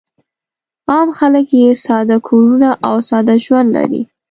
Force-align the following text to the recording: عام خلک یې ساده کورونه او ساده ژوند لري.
عام 0.91 1.09
خلک 1.19 1.47
یې 1.61 1.69
ساده 1.85 2.17
کورونه 2.27 2.69
او 2.87 2.95
ساده 3.09 3.35
ژوند 3.45 3.69
لري. 3.77 4.01